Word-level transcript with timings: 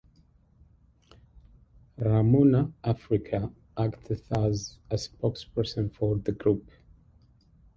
Ramona 1.99 2.73
Africa 2.83 3.53
acts 3.77 4.31
as 4.31 4.79
a 4.89 4.95
spokesperson 4.95 5.93
for 5.93 6.15
the 6.17 6.31
group. 6.31 6.67